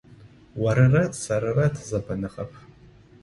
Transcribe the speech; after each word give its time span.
Орырэ 0.67 1.03
сэрырэ 1.21 1.67
тызэбэныгъэп. 1.73 2.51